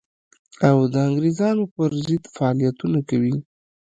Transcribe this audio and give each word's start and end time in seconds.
او 0.67 0.77
د 0.93 0.95
انګرېزانو 1.07 1.63
پر 1.75 1.91
ضد 2.05 2.23
فعالیتونه 2.35 2.99
کوي. 3.09 3.35